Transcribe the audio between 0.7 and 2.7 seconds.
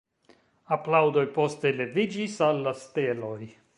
Aplaŭdoj poste leviĝis al